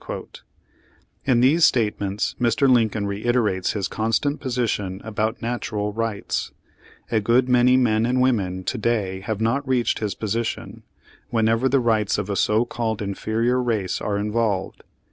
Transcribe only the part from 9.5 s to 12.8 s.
reached his position, whenever the rights of a so